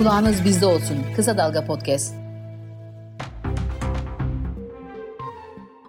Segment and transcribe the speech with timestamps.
[0.00, 0.96] Kulağınız bizde olsun.
[1.16, 2.14] Kısa Dalga Podcast.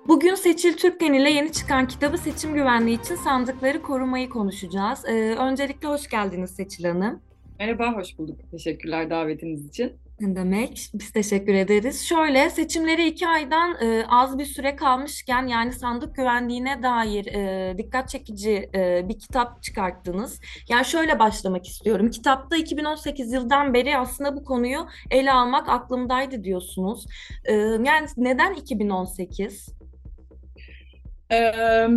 [0.07, 5.05] Bugün Seçil Türkgen ile yeni çıkan kitabı seçim güvenliği için sandıkları korumayı konuşacağız.
[5.05, 7.19] Ee, öncelikle hoş geldiniz Seçil Hanım.
[7.59, 8.39] Merhaba, hoş bulduk.
[8.51, 9.93] Teşekkürler davetiniz için.
[10.21, 10.89] Demek?
[10.93, 12.05] Biz teşekkür ederiz.
[12.05, 18.09] Şöyle seçimleri iki aydan e, az bir süre kalmışken yani sandık güvenliğine dair e, dikkat
[18.09, 20.39] çekici e, bir kitap çıkarttınız.
[20.69, 22.09] Yani şöyle başlamak istiyorum.
[22.09, 27.05] Kitapta 2018 yıldan beri aslında bu konuyu ele almak aklımdaydı diyorsunuz.
[27.45, 29.69] E, yani neden 2018?
[31.31, 31.87] Ee,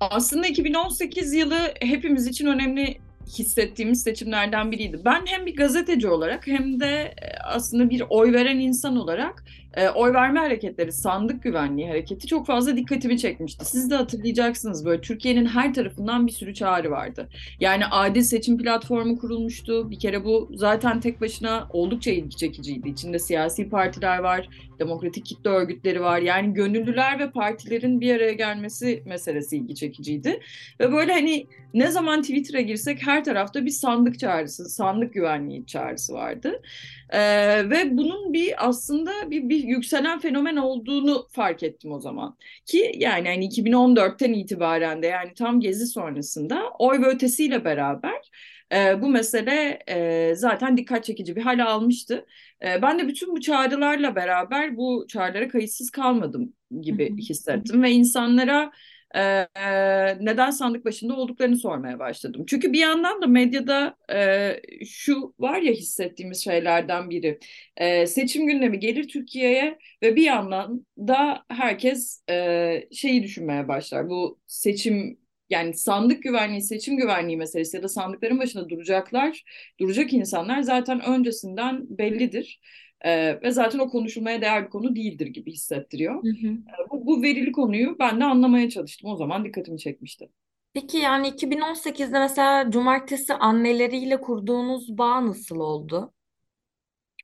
[0.00, 5.00] aslında 2018 yılı hepimiz için önemli hissettiğimiz seçimlerden biriydi.
[5.04, 9.44] Ben hem bir gazeteci olarak hem de e, aslında bir oy veren insan olarak
[9.76, 13.64] e, oy verme hareketleri, sandık güvenliği hareketi çok fazla dikkatimi çekmişti.
[13.64, 17.28] Siz de hatırlayacaksınız böyle Türkiye'nin her tarafından bir sürü çağrı vardı.
[17.60, 19.90] Yani adil seçim platformu kurulmuştu.
[19.90, 22.88] Bir kere bu zaten tek başına oldukça ilgi çekiciydi.
[22.88, 24.48] İçinde siyasi partiler var,
[24.78, 26.20] demokratik kitle örgütleri var.
[26.20, 30.40] Yani gönüllüler ve partilerin bir araya gelmesi meselesi ilgi çekiciydi.
[30.80, 36.14] Ve böyle hani ne zaman Twitter'a girsek her tarafta bir sandık çağrısı, sandık güvenliği çağrısı
[36.14, 36.62] vardı.
[37.10, 42.36] Ee, ve bunun bir aslında bir, bir yükselen fenomen olduğunu fark ettim o zaman.
[42.66, 48.30] Ki yani hani 2014'ten itibaren de yani tam gezi sonrasında oy ve ötesiyle beraber
[48.72, 52.26] e, bu mesele e, zaten dikkat çekici bir hal almıştı.
[52.64, 58.72] E, ben de bütün bu çağrılarla beraber bu çağrılara kayıtsız kalmadım gibi hissettim ve insanlara
[59.16, 59.48] e,
[60.20, 62.44] neden sandık başında olduklarını sormaya başladım.
[62.48, 67.38] Çünkü bir yandan da medyada e, şu var ya hissettiğimiz şeylerden biri.
[67.76, 74.08] E, seçim gündemi gelir Türkiye'ye ve bir yandan da herkes e, şeyi düşünmeye başlar.
[74.10, 75.18] Bu seçim
[75.50, 79.42] yani sandık güvenliği, seçim güvenliği meselesi ya da sandıkların başında duracaklar,
[79.80, 82.60] duracak insanlar zaten öncesinden bellidir.
[83.04, 86.22] Ee, ve zaten o konuşulmaya değer bir konu değildir gibi hissettiriyor.
[86.22, 86.46] Hı hı.
[86.46, 89.10] Ee, bu, bu verili konuyu ben de anlamaya çalıştım.
[89.10, 90.28] O zaman dikkatimi çekmişti.
[90.74, 96.12] Peki yani 2018'de mesela cumartesi anneleriyle kurduğunuz bağ nasıl oldu?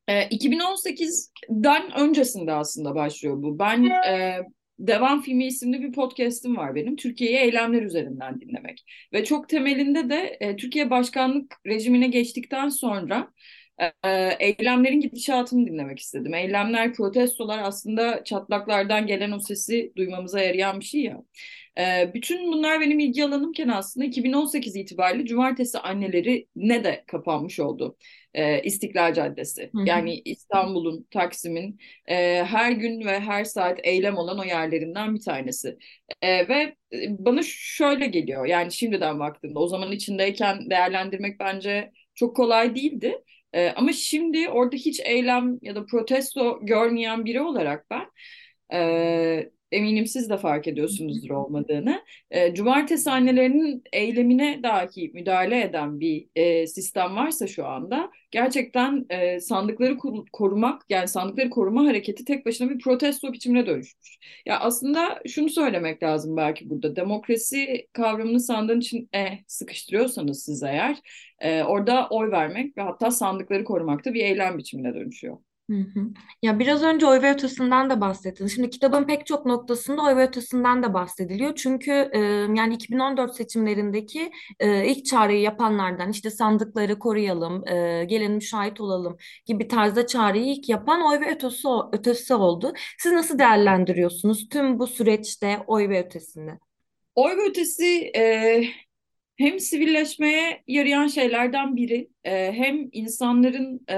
[0.09, 3.59] Ee, 2018'den öncesinde aslında başlıyor bu.
[3.59, 4.39] Ben e,
[4.79, 6.97] Devam Filmi isimli bir podcast'im var benim.
[6.97, 8.85] Türkiye'yi eylemler üzerinden dinlemek.
[9.13, 13.33] Ve çok temelinde de e, Türkiye başkanlık rejimine geçtikten sonra
[14.05, 16.35] e, eylemlerin gidişatını dinlemek istedim.
[16.35, 21.23] Eylemler, protestolar aslında çatlaklardan gelen o sesi duymamıza yarayan bir şey ya.
[21.79, 27.97] E, bütün bunlar benim ilgi alanımken aslında 2018 itibariyle cumartesi anneleri ne de kapanmış oldu.
[28.35, 29.71] E, İstiklal Caddesi.
[29.75, 29.87] Hı hı.
[29.87, 35.79] Yani İstanbul'un, Taksim'in e, her gün ve her saat eylem olan o yerlerinden bir tanesi.
[36.23, 36.77] E, ve
[37.09, 43.19] bana şöyle geliyor yani şimdiden baktığımda o zaman içindeyken değerlendirmek bence çok kolay değildi.
[43.55, 48.07] E, ama şimdi orada hiç eylem ya da protesto görmeyen biri olarak ben
[48.73, 52.05] e, eminim siz de fark ediyorsunuzdur olmadığını.
[52.31, 59.41] E, cumartesi annelerinin eylemine dahi müdahale eden bir e, sistem varsa şu anda gerçekten e,
[59.41, 59.97] sandıkları
[60.33, 64.19] korumak yani sandıkları koruma hareketi tek başına bir protesto biçimine dönüşmüş.
[64.47, 70.97] Ya aslında şunu söylemek lazım belki burada demokrasi kavramını sandığın için eh, sıkıştırıyorsanız siz eğer
[71.41, 75.50] e, orada oy vermek ve hatta sandıkları korumak da bir eylem biçimine dönüşüyor.
[76.43, 78.55] Ya biraz önce oy ve ötesinden de bahsettiniz.
[78.55, 81.55] Şimdi kitabın pek çok noktasında oy ve ötesinden de bahsediliyor.
[81.55, 82.19] Çünkü e,
[82.55, 89.17] yani 2014 seçimlerindeki e, ilk çağrıyı yapanlardan işte sandıkları koruyalım, e, gelin müşahit olalım
[89.47, 92.73] gibi tarzda çağrıyı ilk yapan oy ve ötesi, ötesi oldu.
[92.99, 96.53] Siz nasıl değerlendiriyorsunuz tüm bu süreçte oy ve ötesini?
[97.15, 98.63] Oy ve ötesi e,
[99.41, 103.95] hem sivilleşmeye yarayan şeylerden biri e, hem insanların e,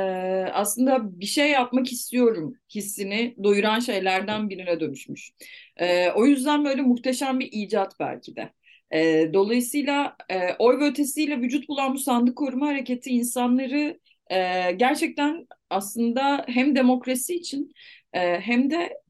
[0.53, 5.33] aslında bir şey yapmak istiyorum hissini doyuran şeylerden birine dönüşmüş.
[5.77, 8.53] E, o yüzden böyle muhteşem bir icat belki de.
[8.91, 14.01] E, dolayısıyla e, oy ve ötesiyle vücut bulan bu sandık koruma hareketi insanları
[14.31, 17.73] e, gerçekten aslında hem demokrasi için
[18.13, 19.03] e, hem de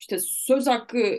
[0.00, 1.18] işte söz hakkı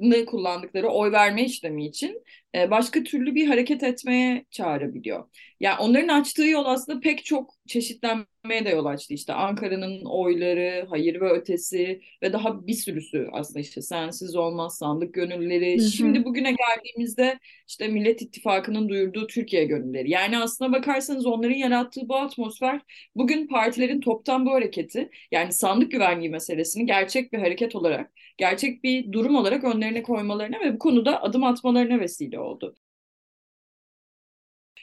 [0.00, 2.22] ne kullandıkları oy verme işlemi için
[2.54, 5.24] başka türlü bir hareket etmeye çağırabiliyor.
[5.60, 9.14] Yani onların açtığı yol aslında pek çok çeşitlenmeye de yol açtı.
[9.14, 15.14] İşte Ankara'nın oyları, hayır ve ötesi ve daha bir sürüsü aslında işte sensiz olmaz sandık
[15.14, 15.78] gönülleri.
[15.78, 15.88] Hı hı.
[15.88, 20.10] Şimdi bugüne geldiğimizde işte Millet İttifakı'nın duyurduğu Türkiye gönülleri.
[20.10, 22.80] Yani aslına bakarsanız onların yarattığı bu atmosfer
[23.16, 29.12] bugün partilerin toptan bu hareketi yani sandık güvenliği meselesini gerçek bir hareket olarak, gerçek bir
[29.12, 32.76] durum olarak önlerine koymalarına ve bu konuda adım atmalarına vesile oldu.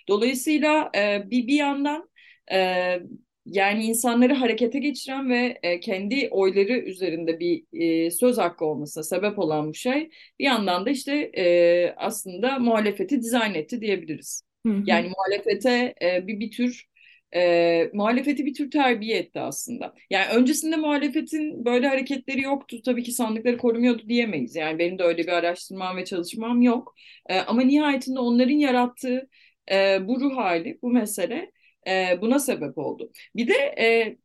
[0.07, 2.09] Dolayısıyla e, bir bir yandan
[2.51, 2.99] e,
[3.45, 9.39] yani insanları harekete geçiren ve e, kendi oyları üzerinde bir e, söz hakkı olmasına sebep
[9.39, 10.09] olan bu şey
[10.39, 14.43] bir yandan da işte e, aslında muhalefeti dizayn etti diyebiliriz.
[14.65, 14.83] Hı hı.
[14.85, 16.90] Yani muhalefete e, bir bir tür
[17.35, 19.93] e, muhalefeti bir tür terbiye etti aslında.
[20.09, 22.77] Yani öncesinde muhalefetin böyle hareketleri yoktu.
[22.85, 24.55] Tabii ki sandıkları korumuyordu diyemeyiz.
[24.55, 26.95] Yani benim de öyle bir araştırmam ve çalışmam yok.
[27.29, 29.29] E, ama nihayetinde onların yarattığı
[29.71, 31.51] e, bu ruh hali, bu mesele
[31.87, 33.11] e, buna sebep oldu.
[33.35, 34.17] Bir de e,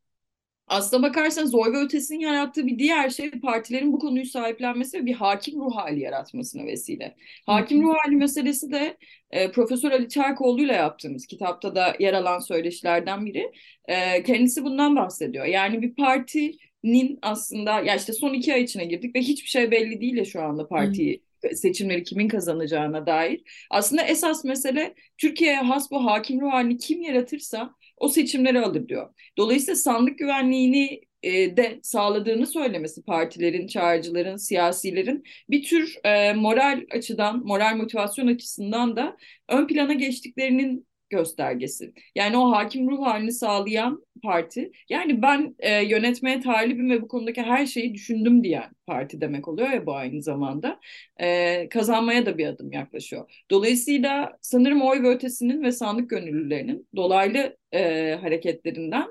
[0.67, 5.15] aslına bakarsanız oy ve ötesinin yarattığı bir diğer şey partilerin bu konuyu sahiplenmesi ve bir
[5.15, 7.17] hakim ruh hali yaratmasına vesile.
[7.47, 8.97] Hakim ruh hali meselesi de
[9.31, 13.53] e, Profesör Ali Çarkoğlu ile yaptığımız kitapta da yer alan söyleşilerden biri.
[13.89, 15.45] E, kendisi bundan bahsediyor.
[15.47, 20.01] Yani bir partinin aslında ya işte son iki ay içine girdik ve hiçbir şey belli
[20.01, 23.67] değil ya şu anda partiyi seçimleri kimin kazanacağına dair.
[23.71, 29.15] Aslında esas mesele Türkiye'ye has bu hakim ruh halini kim yaratırsa o seçimleri alır diyor.
[29.39, 37.47] Dolayısıyla sandık güvenliğini e, de sağladığını söylemesi partilerin, çağrıcıların, siyasilerin bir tür e, moral açıdan,
[37.47, 39.17] moral motivasyon açısından da
[39.49, 41.93] ön plana geçtiklerinin göstergesi.
[42.15, 44.71] Yani o hakim ruh halini sağlayan parti.
[44.89, 49.71] Yani ben e, yönetmeye talibim ve bu konudaki her şeyi düşündüm diyen parti demek oluyor
[49.71, 50.81] ya bu aynı zamanda.
[51.21, 53.45] E, kazanmaya da bir adım yaklaşıyor.
[53.51, 59.07] Dolayısıyla sanırım oy ve ötesinin ve sandık gönüllülerinin dolaylı e, hareketlerinden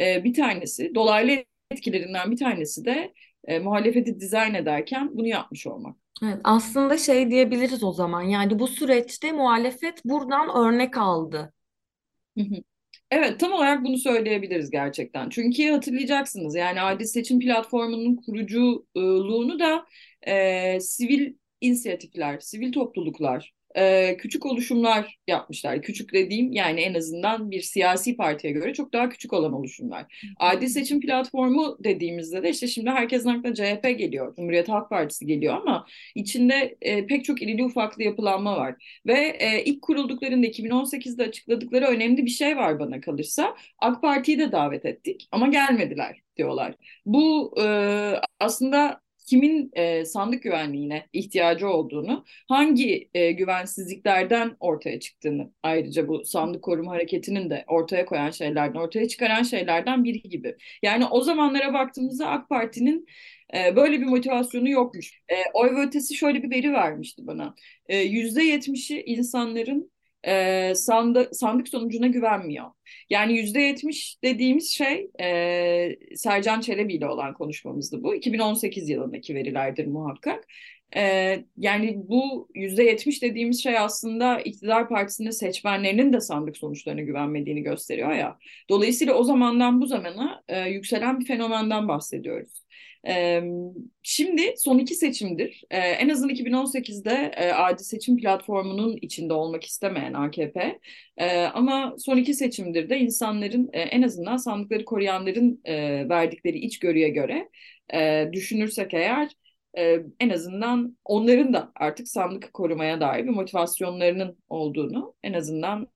[0.00, 3.12] e, bir tanesi, dolaylı etkilerinden bir tanesi de
[3.46, 5.96] e, muhalefeti dizayn ederken bunu yapmış olmak.
[6.22, 8.22] Evet, aslında şey diyebiliriz o zaman.
[8.22, 11.52] Yani bu süreçte muhalefet buradan örnek aldı.
[13.10, 15.28] Evet, tam olarak bunu söyleyebiliriz gerçekten.
[15.28, 19.86] Çünkü hatırlayacaksınız yani Adil Seçim Platformu'nun kuruculuğunu da
[20.26, 23.54] e, sivil inisiyatifler, sivil topluluklar,
[24.18, 25.82] küçük oluşumlar yapmışlar.
[25.82, 30.26] Küçük dediğim yani en azından bir siyasi partiye göre çok daha küçük olan oluşumlar.
[30.40, 35.54] Adil seçim platformu dediğimizde de işte şimdi herkesin aklına CHP geliyor, Cumhuriyet Halk Partisi geliyor
[35.54, 39.00] ama içinde e, pek çok irili ufaklı yapılanma var.
[39.06, 43.56] Ve e, ilk kurulduklarında 2018'de açıkladıkları önemli bir şey var bana kalırsa.
[43.78, 46.74] AK Parti'yi de davet ettik ama gelmediler diyorlar.
[47.06, 47.66] Bu e,
[48.40, 56.62] aslında kimin e, sandık güvenliğine ihtiyacı olduğunu, hangi e, güvensizliklerden ortaya çıktığını ayrıca bu sandık
[56.62, 60.56] koruma hareketinin de ortaya koyan şeylerden, ortaya çıkaran şeylerden biri gibi.
[60.82, 63.06] Yani o zamanlara baktığımızda AK Parti'nin
[63.54, 65.20] e, böyle bir motivasyonu yokmuş.
[65.28, 67.54] E, oy ve ötesi şöyle bir veri vermişti bana.
[67.88, 69.90] Yüzde yetmişi insanların
[70.26, 72.66] e, sandık, sandık sonucuna güvenmiyor.
[73.10, 78.14] Yani yüzde yetmiş dediğimiz şey e, Sercan Çelebi ile olan konuşmamızdı bu.
[78.14, 80.44] 2018 yılındaki verilerdir muhakkak.
[80.96, 87.62] E, yani bu yüzde yetmiş dediğimiz şey aslında iktidar partisinin seçmenlerinin de sandık sonuçlarına güvenmediğini
[87.62, 88.38] gösteriyor ya.
[88.68, 92.65] Dolayısıyla o zamandan bu zamana e, yükselen bir fenomenden bahsediyoruz.
[94.02, 95.64] Şimdi son iki seçimdir.
[95.70, 100.78] En azından 2018'de Adil Seçim Platformu'nun içinde olmak istemeyen AKP.
[101.54, 105.60] Ama son iki seçimdir de insanların en azından sandıkları koruyanların
[106.08, 107.48] verdikleri içgörüye göre
[108.32, 109.36] düşünürsek eğer
[110.20, 115.88] en azından onların da artık sandık korumaya dair bir motivasyonlarının olduğunu en azından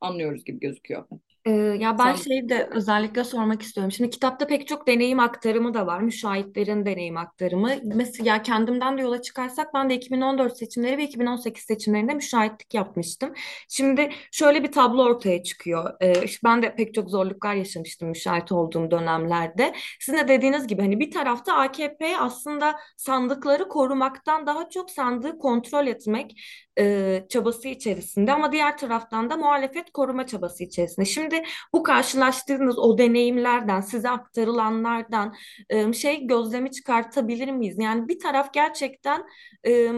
[0.00, 1.04] anlıyoruz gibi gözüküyor.
[1.44, 3.92] Ee, ya ben Sen şey de özellikle sormak istiyorum.
[3.92, 6.00] Şimdi kitapta pek çok deneyim aktarımı da var.
[6.00, 7.70] Müşahitlerin deneyim aktarımı.
[7.84, 13.34] Mesela kendimden de yola çıkarsak ben de 2014 seçimleri ve 2018 seçimlerinde müşahitlik yapmıştım.
[13.68, 15.90] Şimdi şöyle bir tablo ortaya çıkıyor.
[16.02, 16.12] Ee,
[16.44, 19.74] ben de pek çok zorluklar yaşamıştım müşahit olduğum dönemlerde.
[20.00, 25.86] Sizin de dediğiniz gibi hani bir tarafta AKP aslında sandıkları korumaktan daha çok sandığı kontrol
[25.86, 26.34] etmek
[26.78, 31.06] e, çabası içerisinde ama diğer taraftan da muhalefet koruma çabası içerisinde.
[31.06, 35.34] Şimdi bu karşılaştığınız o deneyimlerden, size aktarılanlardan
[35.70, 37.78] e, şey gözlemi çıkartabilir miyiz?
[37.78, 39.24] Yani bir taraf gerçekten
[39.66, 39.92] e,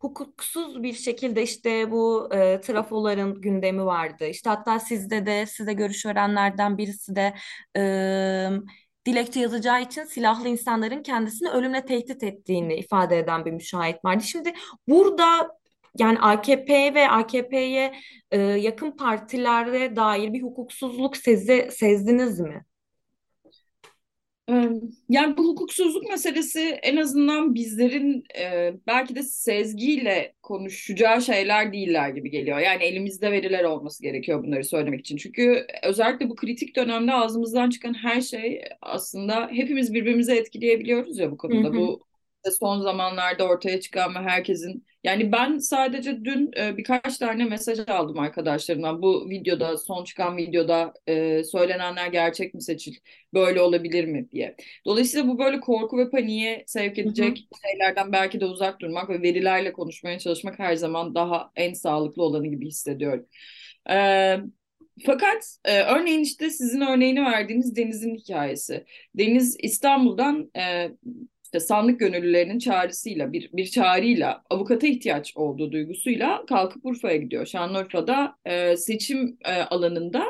[0.00, 4.26] hukuksuz bir şekilde işte bu e, trafoların gündemi vardı.
[4.26, 7.34] İşte hatta sizde de size görüş verenlerden birisi de
[7.76, 7.82] e,
[9.06, 14.22] dilekçe yazacağı için silahlı insanların kendisini ölümle tehdit ettiğini ifade eden bir müşahit vardı.
[14.22, 14.52] Şimdi
[14.88, 15.50] burada
[15.98, 17.94] yani AKP ve AKP'ye
[18.30, 22.64] e, yakın partilere dair bir hukuksuzluk sezi, sezdiniz mi?
[25.08, 32.30] Yani bu hukuksuzluk meselesi en azından bizlerin e, belki de sezgiyle konuşacağı şeyler değiller gibi
[32.30, 32.58] geliyor.
[32.58, 35.16] Yani elimizde veriler olması gerekiyor bunları söylemek için.
[35.16, 41.36] Çünkü özellikle bu kritik dönemde ağzımızdan çıkan her şey aslında hepimiz birbirimizi etkileyebiliyoruz ya bu
[41.36, 41.68] konuda.
[41.68, 41.76] Hı hı.
[41.76, 42.04] Bu
[42.60, 48.18] son zamanlarda ortaya çıkan ve herkesin Yani ben sadece dün e, birkaç tane mesaj aldım
[48.18, 49.02] arkadaşlarımdan.
[49.02, 52.94] Bu videoda, son çıkan videoda e, söylenenler gerçek mi seçil,
[53.34, 54.56] böyle olabilir mi diye.
[54.86, 57.70] Dolayısıyla bu böyle korku ve paniğe sevk edecek hı hı.
[57.70, 62.46] şeylerden belki de uzak durmak ve verilerle konuşmaya çalışmak her zaman daha en sağlıklı olanı
[62.46, 63.26] gibi hissediyorum.
[63.90, 64.36] E,
[65.06, 68.84] fakat e, örneğin işte sizin örneğini verdiğiniz Deniz'in hikayesi.
[69.14, 70.90] Deniz İstanbul'dan e,
[71.54, 77.46] işte sandık gönüllülerinin çağrısıyla bir, bir çağrıyla avukata ihtiyaç olduğu duygusuyla kalkıp Urfa'ya gidiyor.
[77.46, 80.24] Şanlıurfa'da e, seçim e, alanında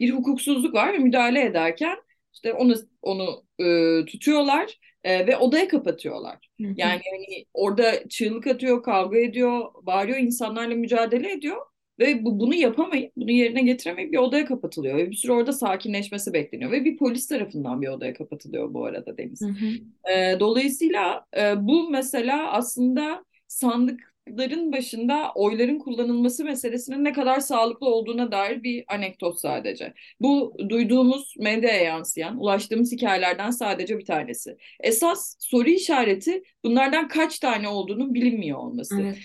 [0.00, 1.96] bir hukuksuzluk var ve müdahale ederken
[2.32, 6.50] işte onu onu e, tutuyorlar e, ve odaya kapatıyorlar.
[6.58, 11.56] Yani hani orada çığlık atıyor, kavga ediyor, bağırıyor, insanlarla mücadele ediyor
[11.98, 14.96] ve bu, bunu yapamayıp, bunu yerine getiremeyip bir odaya kapatılıyor.
[14.96, 16.72] Ve bir süre orada sakinleşmesi bekleniyor.
[16.72, 19.40] Ve bir polis tarafından bir odaya kapatılıyor bu arada Deniz.
[19.40, 20.12] Hı hı.
[20.12, 28.32] E, dolayısıyla e, bu mesela aslında sandıkların başında oyların kullanılması meselesinin ne kadar sağlıklı olduğuna
[28.32, 29.94] dair bir anekdot sadece.
[30.20, 34.56] Bu duyduğumuz medyaya yansıyan, ulaştığımız hikayelerden sadece bir tanesi.
[34.80, 39.00] Esas soru işareti bunlardan kaç tane olduğunu bilinmiyor olması.
[39.00, 39.18] Evet.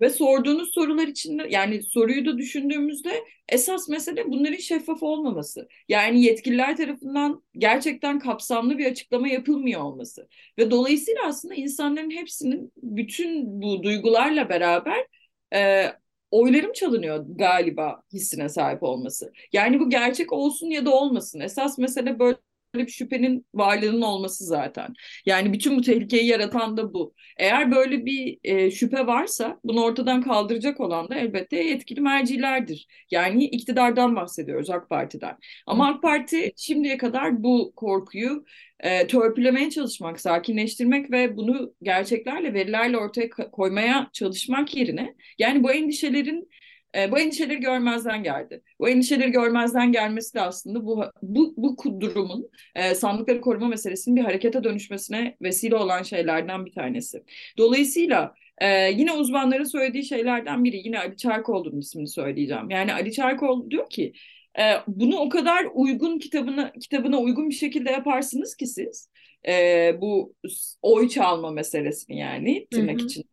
[0.00, 5.68] Ve sorduğunuz sorular içinde yani soruyu da düşündüğümüzde esas mesele bunların şeffaf olmaması.
[5.88, 10.28] Yani yetkililer tarafından gerçekten kapsamlı bir açıklama yapılmıyor olması.
[10.58, 15.06] Ve dolayısıyla aslında insanların hepsinin bütün bu duygularla beraber
[15.54, 15.86] e,
[16.30, 19.32] oylarım çalınıyor galiba hissine sahip olması.
[19.52, 21.40] Yani bu gerçek olsun ya da olmasın.
[21.40, 22.36] Esas mesele böyle
[22.86, 24.94] bir şüphenin varlığının olması zaten.
[25.26, 27.14] Yani bütün bu tehlikeyi yaratan da bu.
[27.38, 32.86] Eğer böyle bir e, şüphe varsa bunu ortadan kaldıracak olan da elbette yetkili mercilerdir.
[33.10, 35.36] Yani iktidardan bahsediyoruz AK Parti'den.
[35.66, 38.44] Ama AK Parti şimdiye kadar bu korkuyu
[38.80, 46.48] e, törpülemeye çalışmak, sakinleştirmek ve bunu gerçeklerle, verilerle ortaya koymaya çalışmak yerine yani bu endişelerin
[46.96, 48.62] e, bu endişeleri görmezden geldi.
[48.80, 54.22] Bu endişeleri görmezden gelmesi de aslında bu bu, bu durumun e, sandıkları koruma meselesinin bir
[54.22, 57.22] harekete dönüşmesine vesile olan şeylerden bir tanesi.
[57.58, 62.70] Dolayısıyla ee, yine uzmanların söylediği şeylerden biri yine Ali Çarkoğlu'nun ismini söyleyeceğim.
[62.70, 64.12] Yani Ali Çarkoğlu diyor ki
[64.58, 69.10] e, bunu o kadar uygun kitabına kitabına uygun bir şekilde yaparsınız ki siz
[69.48, 69.52] e,
[70.00, 70.34] bu
[70.82, 73.26] oy çalma meselesini yani tırnak içinde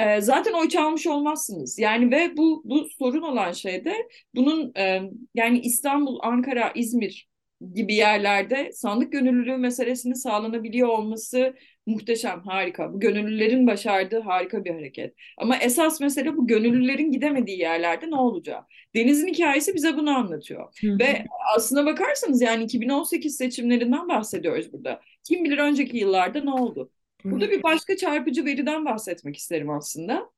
[0.00, 1.78] e, zaten oy çalmış olmazsınız.
[1.78, 3.94] Yani ve bu bu sorun olan şey de
[4.34, 5.02] bunun e,
[5.34, 7.30] yani İstanbul, Ankara, İzmir
[7.74, 11.54] gibi yerlerde sandık gönüllülüğü meselesinin sağlanabiliyor olması
[11.86, 12.92] muhteşem, harika.
[12.92, 15.14] Bu gönüllülerin başardığı harika bir hareket.
[15.38, 18.64] Ama esas mesele bu gönüllülerin gidemediği yerlerde ne olacak?
[18.94, 20.74] Deniz'in hikayesi bize bunu anlatıyor.
[21.00, 21.24] Ve
[21.56, 25.00] aslına bakarsanız yani 2018 seçimlerinden bahsediyoruz burada.
[25.24, 26.90] Kim bilir önceki yıllarda ne oldu?
[27.24, 30.30] Burada bir başka çarpıcı veriden bahsetmek isterim aslında.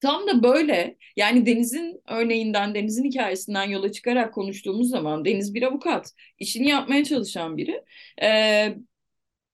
[0.00, 6.12] Tam da böyle yani Deniz'in örneğinden, Deniz'in hikayesinden yola çıkarak konuştuğumuz zaman Deniz bir avukat,
[6.38, 7.84] işini yapmaya çalışan biri.
[8.22, 8.74] Ee,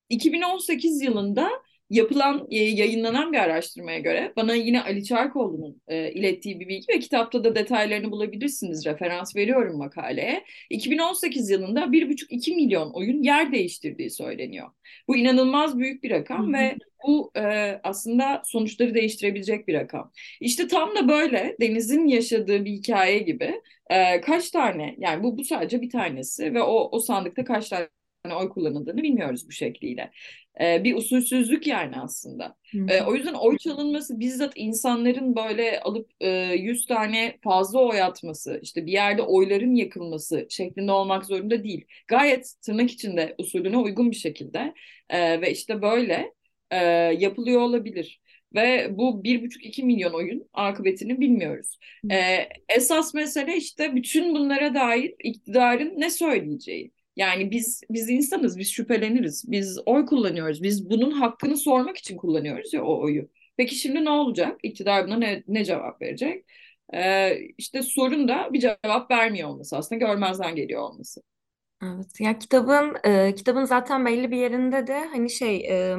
[0.09, 1.49] 2018 yılında
[1.89, 6.99] yapılan, e, yayınlanan bir araştırmaya göre bana yine Ali Çarkoğlu'nun e, ilettiği bir bilgi ve
[6.99, 8.85] kitapta da detaylarını bulabilirsiniz.
[8.85, 10.43] Referans veriyorum makaleye.
[10.69, 14.67] 2018 yılında 1,5-2 milyon oyun yer değiştirdiği söyleniyor.
[15.07, 16.75] Bu inanılmaz büyük bir rakam ve
[17.07, 17.41] bu e,
[17.83, 20.11] aslında sonuçları değiştirebilecek bir rakam.
[20.41, 25.43] İşte tam da böyle Deniz'in yaşadığı bir hikaye gibi e, kaç tane yani bu bu
[25.43, 27.87] sadece bir tanesi ve o o sandıkta kaç tane
[28.35, 30.11] oy kullanıldığını bilmiyoruz bu şekliyle.
[30.61, 32.55] Ee, bir usulsüzlük yani aslında.
[32.89, 38.59] Ee, o yüzden oy çalınması bizzat insanların böyle alıp e, 100 tane fazla oy atması,
[38.63, 41.85] işte bir yerde oyların yakılması şeklinde olmak zorunda değil.
[42.07, 44.73] Gayet tırnak içinde usulüne uygun bir şekilde
[45.09, 46.33] e, ve işte böyle
[46.71, 46.77] e,
[47.19, 48.19] yapılıyor olabilir
[48.55, 51.77] ve bu bir buçuk iki milyon oyun akıbetini bilmiyoruz.
[52.11, 56.91] Ee, esas mesele işte bütün bunlara dair iktidarın ne söyleyeceği.
[57.17, 62.73] Yani biz biz insanız, biz şüpheleniriz, biz oy kullanıyoruz, biz bunun hakkını sormak için kullanıyoruz
[62.73, 63.29] ya o oyu.
[63.57, 64.59] Peki şimdi ne olacak?
[64.63, 66.45] İktidar buna ne, ne cevap verecek?
[66.93, 71.21] Ee, işte sorun da bir cevap vermiyor olması aslında görmezden geliyor olması.
[71.83, 75.97] Evet, ya kitabın e, kitabın zaten belli bir yerinde de hani şey e,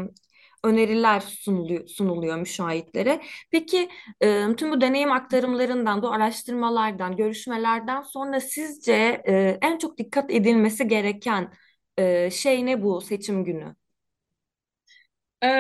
[0.65, 3.21] öneriler sunuluyor, sunuluyor müşahitlere.
[3.51, 3.89] Peki
[4.21, 10.89] e, tüm bu deneyim aktarımlarından, bu araştırmalardan, görüşmelerden sonra sizce e, en çok dikkat edilmesi
[10.89, 11.53] gereken
[11.99, 13.75] e, şey ne bu seçim günü?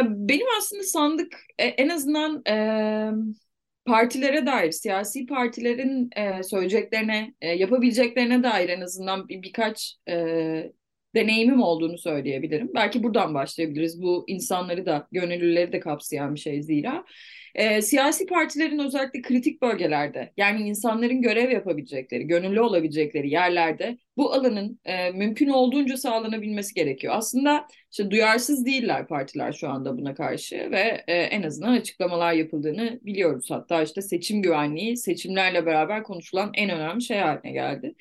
[0.04, 2.42] Benim aslında sandık en azından
[3.84, 6.10] partilere dair, siyasi partilerin
[6.42, 9.96] söyleyeceklerine, yapabileceklerine dair en azından bir, birkaç
[11.18, 12.70] deneyimim olduğunu söyleyebilirim.
[12.74, 14.02] Belki buradan başlayabiliriz.
[14.02, 17.04] Bu insanları da, gönüllüleri de kapsayan bir şey zira.
[17.54, 24.80] E, siyasi partilerin özellikle kritik bölgelerde yani insanların görev yapabilecekleri, gönüllü olabilecekleri yerlerde bu alanın
[24.84, 27.14] e, mümkün olduğunca sağlanabilmesi gerekiyor.
[27.16, 33.00] Aslında işte duyarsız değiller partiler şu anda buna karşı ve e, en azından açıklamalar yapıldığını
[33.02, 33.50] biliyoruz.
[33.50, 37.94] Hatta işte seçim güvenliği seçimlerle beraber konuşulan en önemli şey haline geldi.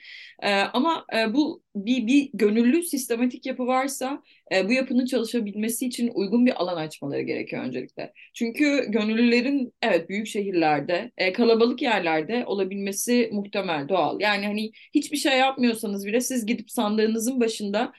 [0.43, 6.11] E, ama e, bu bir, bir gönüllü sistematik yapı varsa e, bu yapının çalışabilmesi için
[6.15, 8.13] uygun bir alan açmaları gerekiyor öncelikle.
[8.33, 14.19] Çünkü gönüllülerin evet büyük şehirlerde, e, kalabalık yerlerde olabilmesi muhtemel, doğal.
[14.21, 17.93] Yani hani hiçbir şey yapmıyorsanız bile siz gidip sandığınızın başında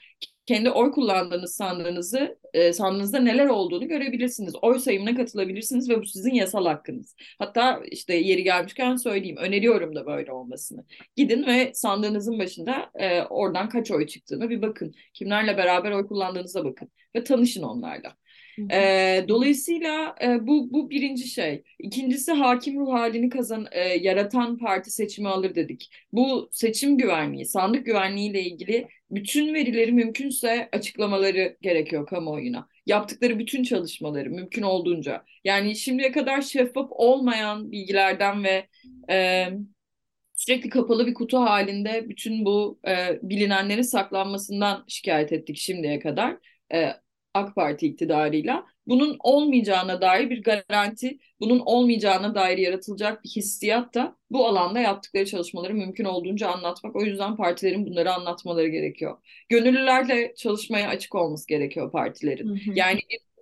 [0.49, 4.53] kendi oy kullandığınız sandığınızı e, sandığınızda neler olduğunu görebilirsiniz.
[4.61, 7.15] Oy sayımına katılabilirsiniz ve bu sizin yasal hakkınız.
[7.39, 10.85] Hatta işte yeri gelmişken söyleyeyim öneriyorum da böyle olmasını.
[11.15, 14.93] Gidin ve sandığınızın başında e, oradan kaç oy çıktığını bir bakın.
[15.13, 18.15] Kimlerle beraber oy kullandığınıza bakın ve tanışın onlarla.
[18.71, 21.63] E, dolayısıyla e, bu bu birinci şey.
[21.79, 25.91] İkincisi hakim ruh halini kazan e, yaratan parti seçimi alır dedik.
[26.13, 32.67] Bu seçim güvenliği, sandık güvenliği ile ilgili bütün verileri mümkünse açıklamaları gerekiyor kamuoyuna.
[32.85, 35.23] Yaptıkları bütün çalışmaları mümkün olduğunca.
[35.43, 38.67] Yani şimdiye kadar şeffaf olmayan bilgilerden ve
[39.09, 39.47] e,
[40.33, 46.37] sürekli kapalı bir kutu halinde bütün bu e, bilinenlerin saklanmasından şikayet ettik şimdiye kadar.
[46.73, 46.91] E,
[47.33, 54.15] AK Parti iktidarıyla bunun olmayacağına dair bir garanti, bunun olmayacağına dair yaratılacak bir hissiyat da
[54.29, 56.95] bu alanda yaptıkları çalışmaları mümkün olduğunca anlatmak.
[56.95, 59.17] O yüzden partilerin bunları anlatmaları gerekiyor.
[59.49, 62.47] Gönüllülerle çalışmaya açık olması gerekiyor partilerin.
[62.47, 62.73] Hı hı.
[62.75, 62.99] Yani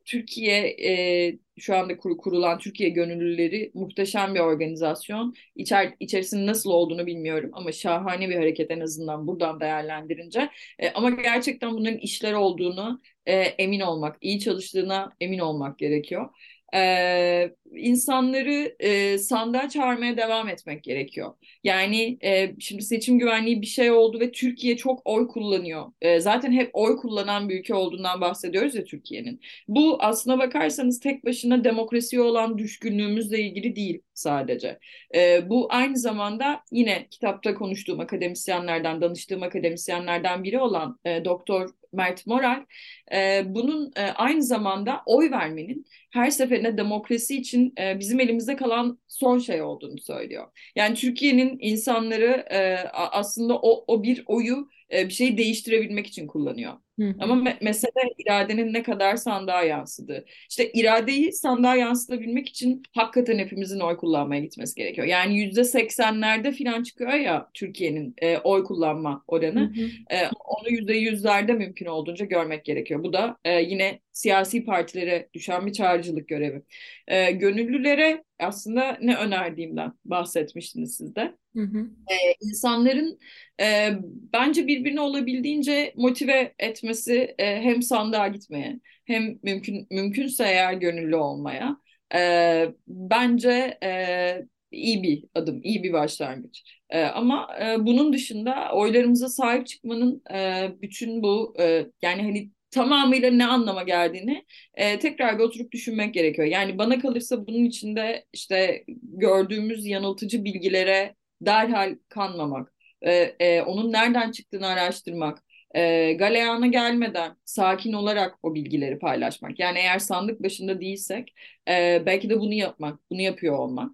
[0.07, 5.33] Türkiye e, şu anda kur, kurulan Türkiye Gönüllüleri muhteşem bir organizasyon.
[5.55, 10.49] İçer, içerisinin nasıl olduğunu bilmiyorum ama şahane bir hareket en azından buradan değerlendirince.
[10.79, 16.29] E, ama gerçekten bunların işler olduğunu e, emin olmak, iyi çalıştığına emin olmak gerekiyor
[16.75, 21.33] e, insanları e, sandığa çağırmaya devam etmek gerekiyor.
[21.63, 25.85] Yani e, şimdi seçim güvenliği bir şey oldu ve Türkiye çok oy kullanıyor.
[26.01, 29.41] E, zaten hep oy kullanan bir ülke olduğundan bahsediyoruz ya Türkiye'nin.
[29.67, 34.79] Bu aslına bakarsanız tek başına demokrasiye olan düşkünlüğümüzle ilgili değil sadece.
[35.15, 42.27] E, bu aynı zamanda yine kitapta konuştuğum akademisyenlerden, danıştığım akademisyenlerden biri olan e, Doktor Mert
[42.27, 42.65] Moral
[43.13, 48.99] e, bunun e, aynı zamanda oy vermenin her seferinde demokrasi için e, bizim elimizde kalan
[49.07, 50.47] son şey olduğunu söylüyor.
[50.75, 56.73] Yani Türkiye'nin insanları e, aslında o, o bir oyu e, bir şeyi değiştirebilmek için kullanıyor.
[56.99, 57.15] Hı.
[57.19, 60.25] Ama me- mesele iradenin ne kadar sandığa yansıdığı.
[60.49, 65.07] İşte iradeyi sandığa yansıtabilmek için hakikaten hepimizin oy kullanmaya gitmesi gerekiyor.
[65.07, 69.59] Yani yüzde seksenlerde falan çıkıyor ya Türkiye'nin e, oy kullanma oranı.
[69.59, 70.15] Hı hı.
[70.15, 73.03] E, onu yüzde yüzlerde mümkün olduğunca görmek gerekiyor.
[73.03, 76.61] Bu da e, yine siyasi partilere düşen bir çağrıcılık görevi.
[77.07, 81.33] E, gönüllülere aslında ne önerdiğimden bahsetmiştiniz siz de.
[81.57, 81.79] Hı hı.
[82.11, 83.19] E, insanların
[83.61, 83.89] e,
[84.33, 91.77] bence birbirini olabildiğince motive etmesi e, hem sandığa gitmeye hem mümkün mümkünse eğer gönüllü olmaya
[92.15, 96.63] e, bence e, iyi bir adım, iyi bir başlangıç.
[96.89, 103.31] E, ama e, bunun dışında oylarımıza sahip çıkmanın e, bütün bu e, yani hani tamamıyla
[103.31, 106.47] ne anlama geldiğini e, tekrar bir oturup düşünmek gerekiyor.
[106.47, 114.31] Yani bana kalırsa bunun içinde işte gördüğümüz yanıltıcı bilgilere derhal kanmamak, e, e, onun nereden
[114.31, 115.43] çıktığını araştırmak,
[115.75, 119.59] e, galeyana gelmeden sakin olarak o bilgileri paylaşmak.
[119.59, 121.33] Yani eğer sandık başında değilsek
[121.69, 123.91] e, belki de bunu yapmak, bunu yapıyor olmak.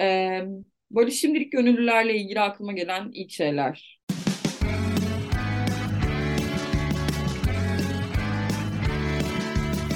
[0.00, 0.40] E,
[0.90, 4.00] böyle şimdilik gönüllülerle ilgili aklıma gelen ilk şeyler.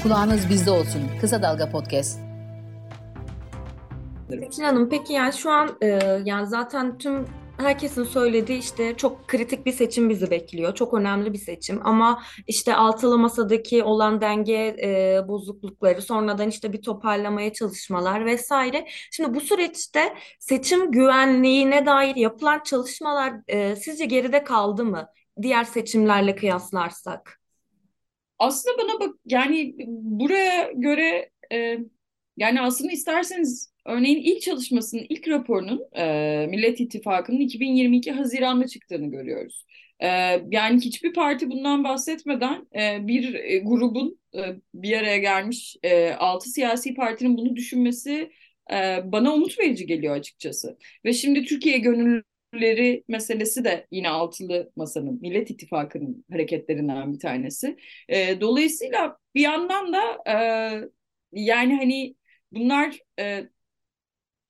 [0.02, 1.02] Kulağınız bizde olsun.
[1.20, 2.33] Kısa Dalga Podcast.
[4.42, 5.86] Ekin Hanım peki yani şu an e,
[6.24, 7.26] yani zaten tüm
[7.58, 10.74] herkesin söylediği işte çok kritik bir seçim bizi bekliyor.
[10.74, 16.82] Çok önemli bir seçim ama işte altılı masadaki olan denge e, bozuklukları sonradan işte bir
[16.82, 18.86] toparlamaya çalışmalar vesaire.
[19.10, 25.08] Şimdi bu süreçte seçim güvenliğine dair yapılan çalışmalar e, sizce geride kaldı mı?
[25.42, 27.40] Diğer seçimlerle kıyaslarsak.
[28.38, 31.78] Aslında bana bak yani buraya göre e,
[32.36, 39.64] yani aslında isterseniz örneğin ilk çalışmasının ilk raporunun e, Millet İttifakı'nın 2022 Haziran'da çıktığını görüyoruz.
[40.00, 40.08] E,
[40.50, 44.40] yani hiçbir parti bundan bahsetmeden e, bir e, grubun e,
[44.74, 48.30] bir araya gelmiş e, altı siyasi partinin bunu düşünmesi
[48.72, 50.78] e, bana umut verici geliyor açıkçası.
[51.04, 52.24] Ve şimdi Türkiye gönüllü
[53.08, 57.76] meselesi de yine altılı masanın, Millet İttifakı'nın hareketlerinden bir tanesi.
[58.08, 60.34] E, dolayısıyla bir yandan da e,
[61.32, 62.14] yani hani
[62.54, 63.48] bunlar e,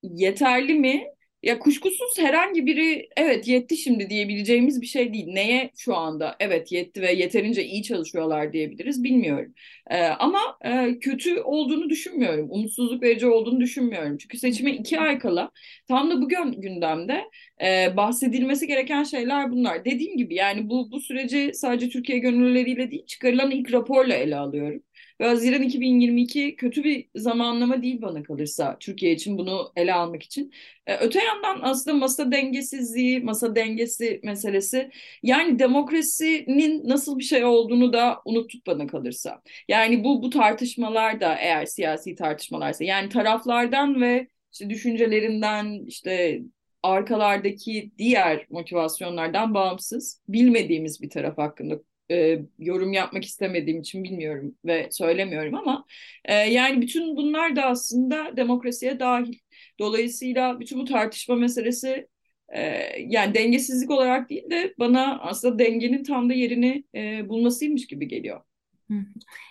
[0.03, 1.05] yeterli mi?
[1.43, 5.27] Ya kuşkusuz herhangi biri evet yetti şimdi diyebileceğimiz bir şey değil.
[5.27, 9.53] Neye şu anda evet yetti ve yeterince iyi çalışıyorlar diyebiliriz bilmiyorum.
[9.91, 12.47] Ee, ama e, kötü olduğunu düşünmüyorum.
[12.51, 14.17] Umutsuzluk verici olduğunu düşünmüyorum.
[14.17, 15.51] Çünkü seçime iki ay kala
[15.87, 17.23] tam da bugün gündemde
[17.63, 19.85] e, bahsedilmesi gereken şeyler bunlar.
[19.85, 24.81] Dediğim gibi yani bu, bu süreci sadece Türkiye gönüllüleriyle değil çıkarılan ilk raporla ele alıyorum.
[25.19, 30.51] Ve Haziran 2022 kötü bir zamanlama değil bana kalırsa Türkiye için bunu ele almak için.
[30.87, 34.91] Ee, öte yandan aslında masa dengesizliği, masa dengesi meselesi
[35.23, 39.41] yani demokrasinin nasıl bir şey olduğunu da unuttuk bana kalırsa.
[39.67, 46.41] Yani bu bu tartışmalar da eğer siyasi tartışmalarsa yani taraflardan ve işte düşüncelerinden işte
[46.83, 51.79] arkalardaki diğer motivasyonlardan bağımsız bilmediğimiz bir taraf hakkında
[52.11, 55.85] e, yorum yapmak istemediğim için bilmiyorum ve söylemiyorum ama
[56.25, 59.39] e, yani bütün bunlar da aslında demokrasiye dahil.
[59.79, 62.07] Dolayısıyla bütün bu tartışma meselesi
[62.55, 62.61] e,
[63.07, 68.41] yani dengesizlik olarak değil de bana aslında dengenin tam da yerini e, bulmasıymış gibi geliyor.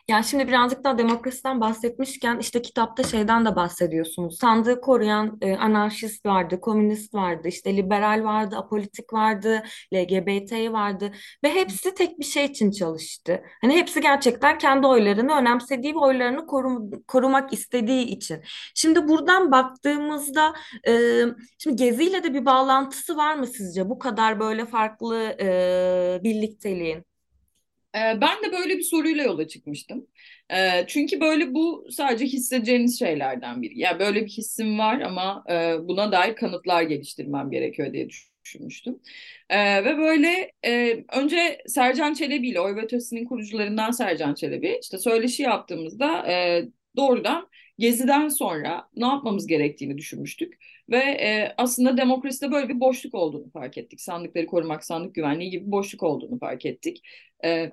[0.08, 4.38] Yani şimdi birazcık daha demokrasiden bahsetmişken işte kitapta şeyden de bahsediyorsunuz.
[4.38, 9.62] Sandığı koruyan e, anarşist vardı, komünist vardı, işte liberal vardı, apolitik vardı,
[9.94, 11.12] LGBT vardı
[11.44, 13.42] ve hepsi tek bir şey için çalıştı.
[13.60, 18.42] Hani hepsi gerçekten kendi oylarını önemsediği ve oylarını korum korumak istediği için.
[18.74, 20.54] Şimdi buradan baktığımızda
[20.88, 21.22] e,
[21.58, 27.13] şimdi Gezi ile de bir bağlantısı var mı sizce bu kadar böyle farklı e, birlikteliğin?
[27.94, 30.06] Ben de böyle bir soruyla yola çıkmıştım.
[30.86, 33.78] Çünkü böyle bu sadece hissedeceğiniz şeylerden biri.
[33.78, 35.44] Yani böyle bir hissim var ama
[35.80, 38.08] buna dair kanıtlar geliştirmem gerekiyor diye
[38.44, 39.00] düşünmüştüm.
[39.50, 40.52] Ve böyle
[41.12, 46.26] önce Sercan Çelebi ile Oy Ötesi'nin kurucularından Sercan Çelebi işte söyleşi yaptığımızda
[46.96, 50.54] doğrudan Gezi'den sonra ne yapmamız gerektiğini düşünmüştük.
[50.90, 54.00] Ve e, aslında demokraside böyle bir boşluk olduğunu fark ettik.
[54.00, 57.02] Sandıkları korumak, sandık güvenliği gibi boşluk olduğunu fark ettik.
[57.44, 57.72] E,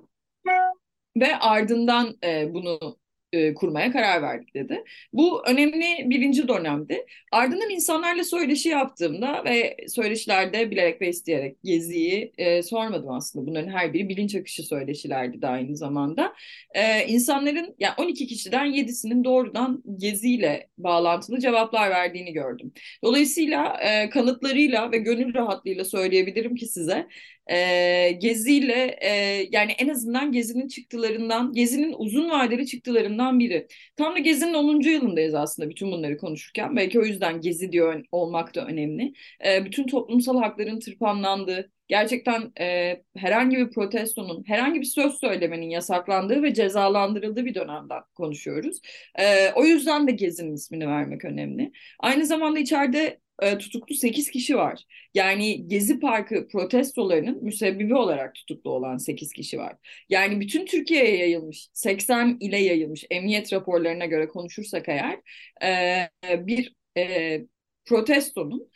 [1.18, 2.98] ve ardından e, bunu
[3.34, 4.84] e, kurmaya karar verdik dedi.
[5.14, 7.06] Bu önemli birinci dönemdi.
[7.32, 13.48] Ardından insanlarla söyleşi yaptığımda ve söyleşilerde bilerek ve isteyerek Gezi'yi e, sormadım aslında.
[13.48, 16.34] Bunların her biri bilinç akışı söyleşilerdi de aynı zamanda.
[16.74, 22.74] E, insanların yani 12 kişiden 7'sinin doğrudan Gezi ile bağlantılı cevaplar verdiğini gördüm.
[23.04, 27.08] Dolayısıyla e, kanıtlarıyla ve gönül rahatlığıyla söyleyebilirim ki size
[27.48, 29.10] e, Gezi'yle e,
[29.52, 33.68] yani en azından Gezi'nin çıktılarından, Gezi'nin uzun vadeli çıktılarından biri.
[33.96, 34.90] Tam da Gezi'nin 10.
[34.90, 36.76] yılındayız aslında bütün bunları konuşurken.
[36.76, 39.14] Belki o yüzden Gezi diyor olmak da önemli.
[39.46, 46.44] E, bütün toplumsal hakların tırpanlandığı, gerçekten e, herhangi bir protestonun, herhangi bir söz söylemenin yasaklandığı
[46.44, 48.80] ve cezalandırıldığı bir dönemden konuşuyoruz.
[49.20, 51.72] E, o yüzden de Gezi'nin ismini vermek önemli.
[52.00, 54.84] Aynı zamanda içeride e, tutuklu 8 kişi var.
[55.14, 59.76] Yani Gezi Parkı protestolarının müsebbibi olarak tutuklu olan 8 kişi var.
[60.10, 65.20] Yani bütün Türkiye'ye yayılmış, 80 ile yayılmış emniyet raporlarına göre konuşursak eğer
[65.64, 67.42] e, bir e,
[67.86, 68.72] protestonun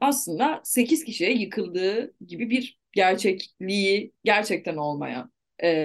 [0.00, 5.32] aslında 8 kişiye yıkıldığı gibi bir gerçekliği gerçekten olmayan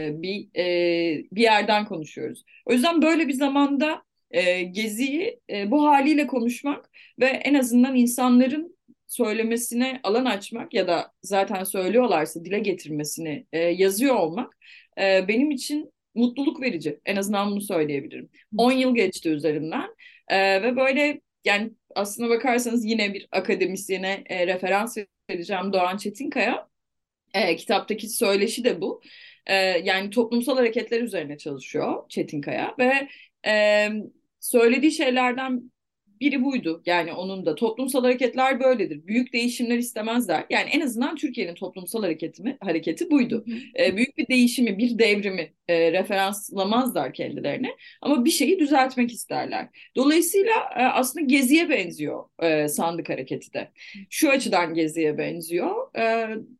[0.09, 0.49] bir
[1.31, 2.43] bir yerden konuşuyoruz.
[2.65, 8.77] O yüzden böyle bir zamanda e, Gezi'yi e, bu haliyle konuşmak ve en azından insanların
[9.07, 14.57] söylemesine alan açmak ya da zaten söylüyorlarsa dile getirmesini e, yazıyor olmak
[14.97, 16.99] e, benim için mutluluk verici.
[17.05, 18.29] En azından bunu söyleyebilirim.
[18.57, 19.89] 10 yıl geçti üzerinden
[20.27, 24.97] e, ve böyle yani aslına bakarsanız yine bir akademisyene e, referans
[25.29, 26.67] vereceğim Doğan Çetinkaya.
[27.33, 29.01] E, kitaptaki söyleşi de bu.
[29.45, 33.07] E, yani toplumsal hareketler üzerine çalışıyor Çetinkaya ve
[33.47, 33.89] e,
[34.39, 35.71] söylediği şeylerden
[36.21, 36.83] biri buydu.
[36.85, 39.07] Yani onun da toplumsal hareketler böyledir.
[39.07, 40.45] Büyük değişimler istemezler.
[40.49, 43.45] Yani en azından Türkiye'nin toplumsal hareketi mi, hareketi buydu.
[43.79, 47.69] E, büyük bir değişimi, bir devrimi e, referanslamazlar kendilerine
[48.01, 49.67] ama bir şeyi düzeltmek isterler.
[49.95, 53.71] Dolayısıyla e, aslında Gezi'ye benziyor e, sandık hareketi de.
[54.09, 55.97] Şu açıdan Gezi'ye benziyor.
[55.97, 56.01] E,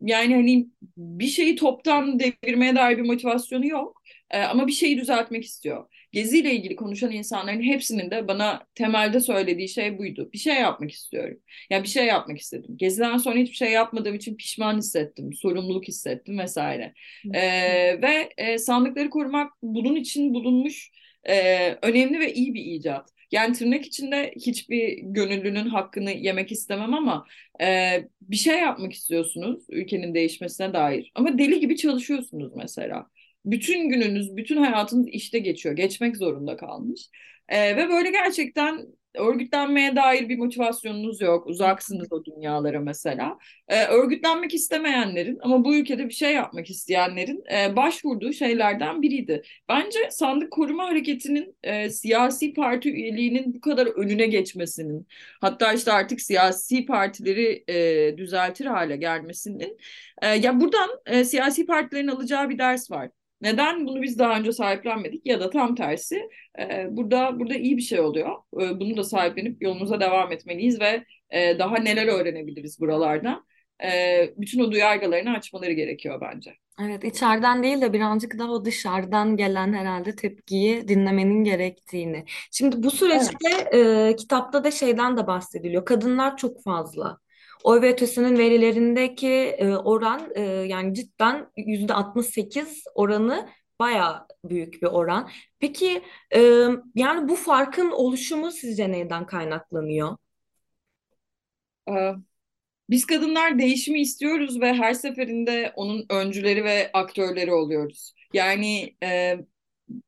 [0.02, 4.02] yani hani bir şeyi toptan devirmeye dair bir motivasyonu yok.
[4.32, 5.86] E, ama bir şeyi düzeltmek istiyor.
[6.18, 10.30] Gezi ile ilgili konuşan insanların hepsinin de bana temelde söylediği şey buydu.
[10.34, 11.38] Bir şey yapmak istiyorum.
[11.70, 12.78] Yani bir şey yapmak istedim.
[12.78, 16.94] Geziden sonra hiçbir şey yapmadığım için pişman hissettim, sorumluluk hissettim vesaire.
[17.34, 20.92] ee, ve e, sandıkları korumak bunun için bulunmuş
[21.24, 23.10] e, önemli ve iyi bir icat.
[23.32, 27.26] Yani tırnak içinde hiçbir gönüllünün hakkını yemek istemem ama
[27.62, 31.12] e, bir şey yapmak istiyorsunuz ülkenin değişmesine dair.
[31.16, 33.08] Ama deli gibi çalışıyorsunuz mesela
[33.52, 35.76] bütün gününüz, bütün hayatınız işte geçiyor.
[35.76, 37.10] Geçmek zorunda kalmış.
[37.50, 41.48] E, ve böyle gerçekten örgütlenmeye dair bir motivasyonunuz yok.
[41.48, 43.38] Uzaksınız o dünyalara mesela.
[43.68, 49.42] E, örgütlenmek istemeyenlerin ama bu ülkede bir şey yapmak isteyenlerin e, başvurduğu şeylerden biriydi.
[49.70, 55.08] Bence sandık koruma hareketinin e, siyasi parti üyeliğinin bu kadar önüne geçmesinin
[55.42, 59.78] hatta işte artık siyasi partileri e, düzeltir hale gelmesinin
[60.22, 63.10] e, ya buradan e, siyasi partilerin alacağı bir ders var.
[63.42, 67.82] Neden bunu biz daha önce sahiplenmedik ya da tam tersi e, burada burada iyi bir
[67.82, 68.36] şey oluyor.
[68.62, 73.44] E, bunu da sahiplenip yolumuza devam etmeliyiz ve e, daha neler öğrenebiliriz buralarda.
[73.84, 73.90] E,
[74.38, 76.58] bütün o duyargalarını açmaları gerekiyor bence.
[76.82, 82.26] Evet, içeriden değil de birazcık daha o dışarıdan gelen herhalde tepkiyi dinlemenin gerektiğini.
[82.52, 85.86] Şimdi bu süreçte e, kitapta da şeyden de bahsediliyor.
[85.86, 87.20] Kadınlar çok fazla.
[87.64, 94.88] Oy ve ötesinin verilerindeki e, oran e, yani cidden yüzde 68 oranı baya büyük bir
[94.88, 95.30] oran.
[95.60, 96.02] Peki
[96.36, 96.40] e,
[96.96, 100.18] yani bu farkın oluşumu sizce neyden kaynaklanıyor?
[101.90, 102.14] Ee,
[102.90, 108.14] biz kadınlar değişimi istiyoruz ve her seferinde onun öncüleri ve aktörleri oluyoruz.
[108.34, 109.38] Yani e,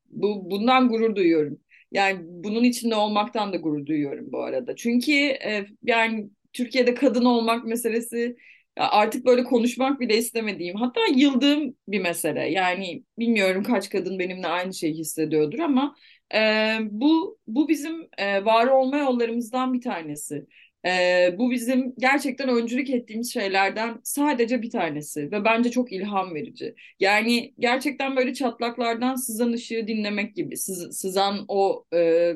[0.09, 1.59] bu bundan gurur duyuyorum.
[1.91, 4.75] Yani bunun içinde olmaktan da gurur duyuyorum bu arada.
[4.75, 6.29] Çünkü e, yani
[6.63, 8.35] Türkiye'de kadın olmak meselesi
[8.77, 12.49] artık böyle konuşmak bile istemediğim hatta yıldığım bir mesele.
[12.51, 15.95] Yani bilmiyorum kaç kadın benimle aynı şeyi hissediyordur ama
[16.35, 16.39] e,
[16.81, 20.45] bu bu bizim e, var olma yollarımızdan bir tanesi.
[20.85, 26.75] E, bu bizim gerçekten öncülük ettiğimiz şeylerden sadece bir tanesi ve bence çok ilham verici.
[26.99, 32.33] Yani gerçekten böyle çatlaklardan sızan ışığı dinlemek gibi, sız, sızan o e,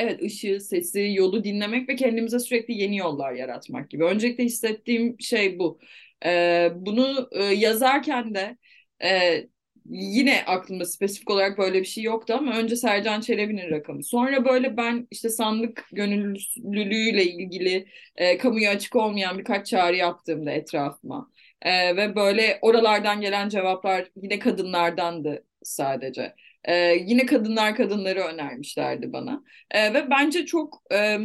[0.00, 4.04] evet ışığı, sesi, yolu dinlemek ve kendimize sürekli yeni yollar yaratmak gibi.
[4.04, 5.80] Öncelikle hissettiğim şey bu.
[6.26, 8.56] Ee, bunu e, yazarken de
[9.04, 9.44] e,
[9.90, 14.04] yine aklımda spesifik olarak böyle bir şey yoktu ama önce Sercan Çelebi'nin rakamı.
[14.04, 17.86] Sonra böyle ben işte sandık gönüllülüğüyle ilgili
[18.16, 21.30] e, kamuya açık olmayan birkaç çağrı yaptığımda etrafıma.
[21.62, 26.34] E, ve böyle oralardan gelen cevaplar yine kadınlardandı sadece.
[26.64, 26.74] Ee,
[27.06, 29.44] yine kadınlar kadınları önermişlerdi bana.
[29.70, 31.18] Ee, ve bence çok e,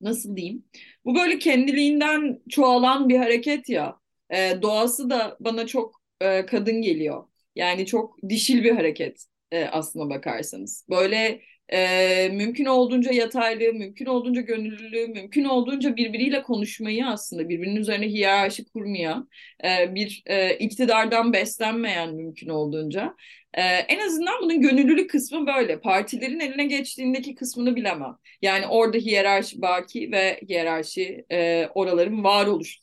[0.00, 0.64] nasıl diyeyim?
[1.04, 3.96] Bu böyle kendiliğinden çoğalan bir hareket ya.
[4.30, 7.24] Ee, doğası da bana çok e, kadın geliyor.
[7.56, 10.86] Yani çok dişil bir hareket e, aslına bakarsanız.
[10.90, 11.40] Böyle
[11.72, 18.64] e, mümkün olduğunca yataylı, mümkün olduğunca gönüllülüğü, mümkün olduğunca birbiriyle konuşmayı aslında birbirinin üzerine hiyerarşi
[18.64, 19.28] kurmayan,
[19.64, 23.14] e, bir e, iktidardan beslenmeyen mümkün olduğunca.
[23.54, 25.80] E, en azından bunun gönüllülük kısmı böyle.
[25.80, 28.16] Partilerin eline geçtiğindeki kısmını bilemem.
[28.42, 32.78] Yani orada hiyerarşi baki ve hiyerarşi e, oraların varoluş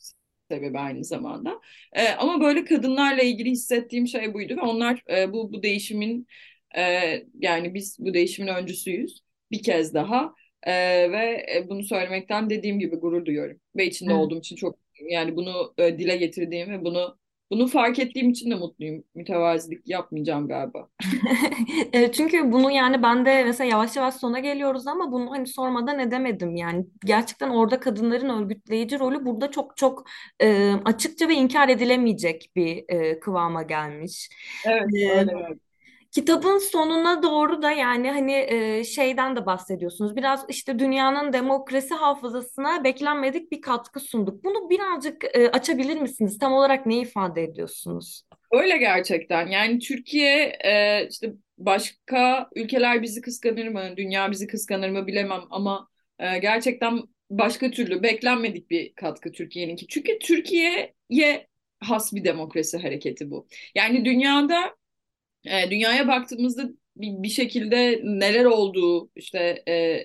[0.50, 1.60] sebebi aynı zamanda.
[1.92, 6.26] E, ama böyle kadınlarla ilgili hissettiğim şey buydu ve onlar e, bu bu değişimin
[6.76, 6.82] e,
[7.38, 10.72] yani biz bu değişimin öncüsüyüz bir kez daha e,
[11.12, 14.20] ve e, bunu söylemekten dediğim gibi gurur duyuyorum ve içinde evet.
[14.20, 14.78] olduğum için çok
[15.10, 17.18] yani bunu e, dile getirdiğim ve bunu
[17.50, 19.04] bunu fark ettiğim için de mutluyum.
[19.14, 20.88] Mütevazilik yapmayacağım galiba.
[22.12, 26.56] Çünkü bunu yani ben de mesela yavaş yavaş sona geliyoruz ama bunu hani sormadan edemedim
[26.56, 26.86] yani.
[27.04, 30.04] Gerçekten orada kadınların örgütleyici rolü burada çok çok
[30.40, 34.28] e, açıkça ve inkar edilemeyecek bir e, kıvama gelmiş.
[34.66, 35.58] Evet, ee, öyle.
[36.10, 40.16] Kitabın sonuna doğru da yani hani şeyden de bahsediyorsunuz.
[40.16, 44.44] Biraz işte dünyanın demokrasi hafızasına beklenmedik bir katkı sunduk.
[44.44, 46.38] Bunu birazcık açabilir misiniz?
[46.38, 48.22] Tam olarak ne ifade ediyorsunuz?
[48.52, 49.46] Öyle gerçekten.
[49.46, 50.58] Yani Türkiye
[51.10, 58.02] işte başka ülkeler bizi kıskanır mı, dünya bizi kıskanır mı bilemem ama gerçekten başka türlü
[58.02, 59.86] beklenmedik bir katkı Türkiye'ninki.
[59.86, 61.48] Çünkü Türkiye'ye
[61.80, 63.46] has bir demokrasi hareketi bu.
[63.74, 64.76] Yani dünyada
[65.44, 66.68] e, dünyaya baktığımızda
[67.00, 70.04] bir, bir şekilde neler olduğu işte e,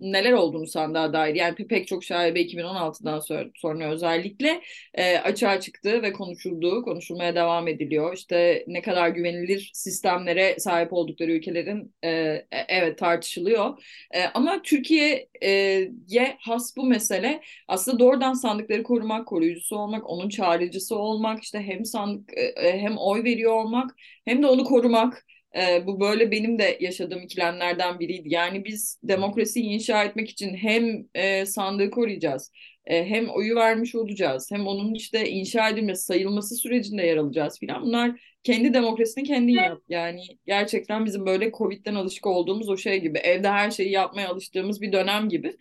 [0.00, 3.20] neler olduğunu sandığa dair yani pek çok şaibe 2016'dan
[3.56, 4.62] sonra, özellikle
[4.94, 8.16] e, açığa çıktı ve konuşuldu, konuşulmaya devam ediliyor.
[8.16, 13.82] İşte ne kadar güvenilir sistemlere sahip oldukları ülkelerin e, e evet tartışılıyor.
[14.14, 21.42] E, ama Türkiye'ye has bu mesele aslında doğrudan sandıkları korumak, koruyucusu olmak, onun çağrıcısı olmak,
[21.42, 25.24] işte hem sandık e, e hem oy veriyor olmak hem de onu korumak.
[25.56, 28.28] E, bu böyle benim de yaşadığım ikilemlerden biriydi.
[28.34, 32.52] Yani biz demokrasiyi inşa etmek için hem e, sandığı koruyacağız,
[32.86, 37.82] e, hem oyu vermiş olacağız, hem onun işte inşa edilmesi, sayılması sürecinde yer alacağız filan.
[37.82, 39.78] Bunlar kendi demokrasini kendin yap.
[39.88, 44.80] Yani gerçekten bizim böyle Covid'den alışık olduğumuz o şey gibi, evde her şeyi yapmaya alıştığımız
[44.82, 45.56] bir dönem gibi.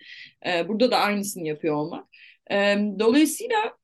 [0.47, 2.08] E, burada da aynısını yapıyor olmak.
[2.52, 3.78] E, dolayısıyla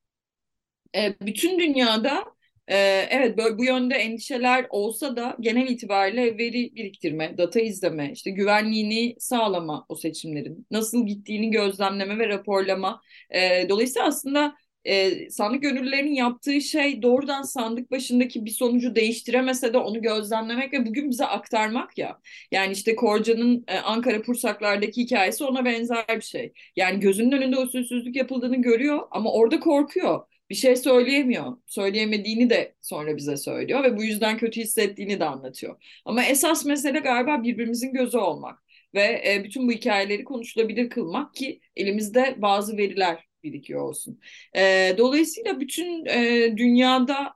[0.95, 2.32] e, bütün dünyada
[2.67, 8.31] Ee, evet böyle bu yönde endişeler olsa da genel itibariyle veri biriktirme, data izleme, işte
[8.31, 13.01] güvenliğini sağlama o seçimlerin, nasıl gittiğini gözlemleme ve raporlama.
[13.35, 19.77] Ee, dolayısıyla aslında e, sandık gönüllülerinin yaptığı şey doğrudan sandık başındaki bir sonucu değiştiremese de
[19.77, 22.19] onu gözlemlemek ve bugün bize aktarmak ya.
[22.51, 26.53] Yani işte Korcan'ın e, Ankara Pursaklar'daki hikayesi ona benzer bir şey.
[26.75, 30.21] Yani gözünün önünde usulsüzlük yapıldığını görüyor ama orada korkuyor
[30.53, 31.57] bir şey söyleyemiyor.
[31.67, 35.83] Söyleyemediğini de sonra bize söylüyor ve bu yüzden kötü hissettiğini de anlatıyor.
[36.05, 38.59] Ama esas mesele galiba birbirimizin gözü olmak
[38.93, 44.19] ve e, bütün bu hikayeleri konuşulabilir kılmak ki elimizde bazı veriler birikiyor olsun.
[44.55, 47.33] E, dolayısıyla bütün e, dünyada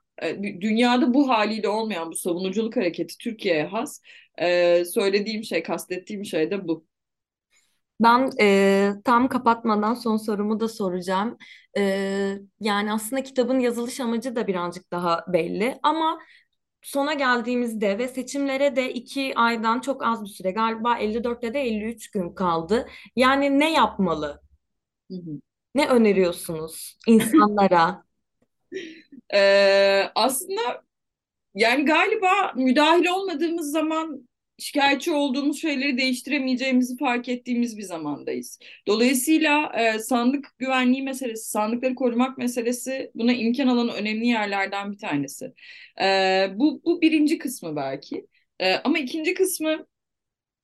[0.61, 4.01] dünyada bu haliyle olmayan bu savunuculuk hareketi Türkiye'ye has.
[4.93, 6.85] Söylediğim şey, kastettiğim şey de bu.
[7.99, 11.37] Ben e, tam kapatmadan son sorumu da soracağım.
[11.77, 11.81] E,
[12.59, 16.19] yani aslında kitabın yazılış amacı da birazcık daha belli ama
[16.81, 22.11] sona geldiğimizde ve seçimlere de iki aydan çok az bir süre galiba 54'te de 53
[22.11, 22.87] gün kaldı.
[23.15, 24.41] Yani ne yapmalı?
[25.11, 25.41] Hı hı.
[25.75, 28.03] Ne öneriyorsunuz insanlara?
[29.33, 30.83] Ee, aslında
[31.55, 38.59] yani galiba müdahil olmadığımız zaman şikayetçi olduğumuz şeyleri değiştiremeyeceğimizi fark ettiğimiz bir zamandayız.
[38.87, 45.53] Dolayısıyla e, sandık güvenliği meselesi, sandıkları korumak meselesi buna imkan alan önemli yerlerden bir tanesi.
[46.01, 48.27] E, bu, bu birinci kısmı belki.
[48.59, 49.87] E, ama ikinci kısmı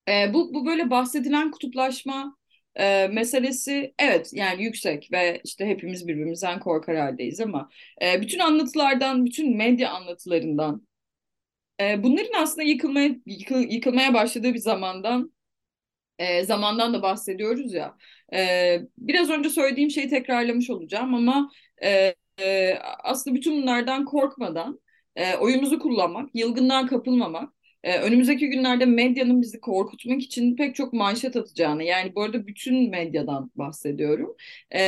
[0.09, 2.37] e, bu, bu böyle bahsedilen kutuplaşma
[2.75, 7.69] e, meselesi evet yani yüksek ve işte hepimiz birbirimizden korkar haldeyiz ama
[8.01, 10.87] e, bütün anlatılardan, bütün medya anlatılarından
[11.91, 15.33] e, bunların aslında yıkılmaya yıkıl, yıkılmaya başladığı bir zamandan
[16.19, 17.97] e, zamandan da bahsediyoruz ya.
[18.33, 21.51] E, biraz önce söylediğim şeyi tekrarlamış olacağım ama
[21.83, 24.79] e, e, aslında bütün bunlardan korkmadan
[25.15, 31.35] e, oyumuzu kullanmak, yılgından kapılmamak, e, önümüzdeki günlerde medyanın bizi korkutmak için pek çok manşet
[31.35, 34.35] atacağını, yani bu arada bütün medyadan bahsediyorum.
[34.71, 34.81] E,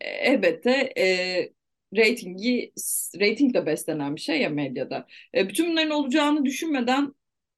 [0.00, 1.57] elbette e,
[1.96, 2.72] reytingi
[3.20, 5.06] reytingle beslenen bir şey ya medyada.
[5.34, 7.14] E, bütün bunların olacağını düşünmeden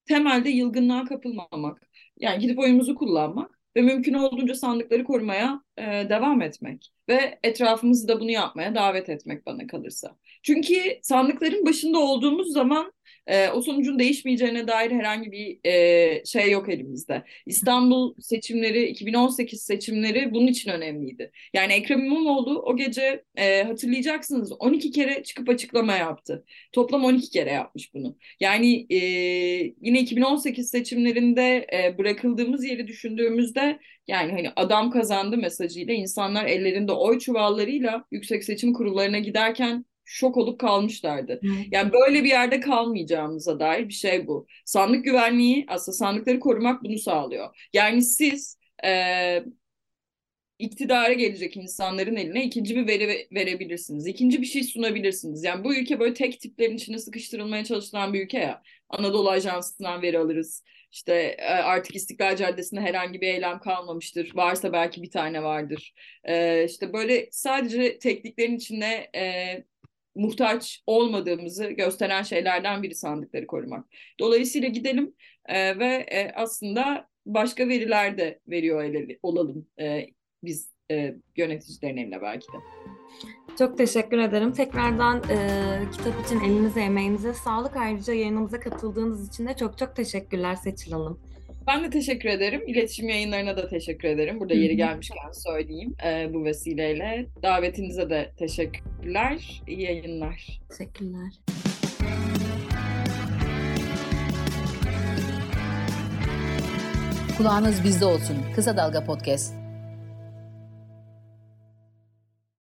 [0.06, 1.88] temelde yılgınlığa kapılmamak.
[2.16, 8.20] Yani gidip oyumuzu kullanmak ve mümkün olduğunca sandıkları korumaya e, devam etmek ve etrafımızı da
[8.20, 10.16] bunu yapmaya davet etmek bana kalırsa.
[10.42, 12.92] Çünkü sandıkların başında olduğumuz zaman
[13.26, 17.24] e, o sonucun değişmeyeceğine dair herhangi bir e, şey yok elimizde.
[17.46, 21.30] İstanbul seçimleri, 2018 seçimleri bunun için önemliydi.
[21.54, 26.44] Yani Ekrem İmamoğlu o gece e, hatırlayacaksınız 12 kere çıkıp açıklama yaptı.
[26.72, 28.16] Toplam 12 kere yapmış bunu.
[28.40, 28.96] Yani e,
[29.80, 37.18] yine 2018 seçimlerinde e, bırakıldığımız yeri düşündüğümüzde yani hani adam kazandı mesajıyla insanlar ellerinde oy
[37.18, 41.40] çuvallarıyla yüksek seçim kurullarına giderken şok olup kalmışlardı.
[41.70, 44.46] Yani böyle bir yerde kalmayacağımıza dair bir şey bu.
[44.64, 47.68] Sandık güvenliği aslında sandıkları korumak bunu sağlıyor.
[47.72, 49.44] Yani siz e,
[50.58, 54.06] iktidara gelecek insanların eline ikinci bir veri verebilirsiniz.
[54.06, 55.44] İkinci bir şey sunabilirsiniz.
[55.44, 58.62] Yani bu ülke böyle tek tiplerin içine sıkıştırılmaya çalışılan bir ülke ya.
[58.88, 60.64] Anadolu Ajansı'ndan veri alırız.
[60.92, 64.32] İşte e, artık İstiklal Caddesi'nde herhangi bir eylem kalmamıştır.
[64.34, 65.94] Varsa belki bir tane vardır.
[66.24, 69.64] Ee, işte böyle sadece tekniklerin içinde e,
[70.14, 73.86] muhtaç olmadığımızı gösteren şeylerden biri sandıkları korumak.
[74.20, 75.14] Dolayısıyla gidelim
[75.48, 78.82] e, ve e, aslında başka veriler de veriyor
[79.22, 80.06] olalım e,
[80.42, 81.14] biz e,
[81.98, 82.56] eline belki de.
[83.58, 84.52] Çok teşekkür ederim.
[84.52, 85.36] Tekrardan e,
[85.92, 87.76] kitap için elinize emeğinize sağlık.
[87.76, 91.20] Ayrıca yayınımıza katıldığınız için de çok çok teşekkürler Seçil Hanım.
[91.66, 92.62] Ben de teşekkür ederim.
[92.66, 94.40] İletişim yayınlarına da teşekkür ederim.
[94.40, 97.26] Burada yeri gelmişken söyleyeyim e, bu vesileyle.
[97.42, 99.62] Davetinize de teşekkürler.
[99.66, 100.60] İyi yayınlar.
[100.68, 101.32] Teşekkürler.
[107.38, 108.36] Kulağınız bizde olsun.
[108.54, 109.54] Kısa Dalga Podcast.